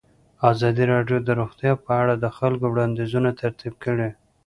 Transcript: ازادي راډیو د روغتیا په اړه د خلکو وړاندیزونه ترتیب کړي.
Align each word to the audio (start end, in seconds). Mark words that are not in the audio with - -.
ازادي 0.51 0.83
راډیو 0.93 1.17
د 1.23 1.29
روغتیا 1.39 1.71
په 1.85 1.91
اړه 2.01 2.13
د 2.17 2.25
خلکو 2.37 2.65
وړاندیزونه 2.69 3.29
ترتیب 3.41 3.73
کړي. 3.83 4.09